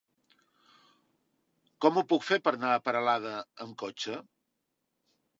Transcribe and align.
Com 1.85 1.99
ho 1.99 2.03
puc 2.13 2.25
fer 2.29 2.39
per 2.47 2.53
anar 2.57 2.71
a 2.75 2.79
Peralada 2.87 3.35
amb 3.67 3.77
cotxe? 3.83 4.17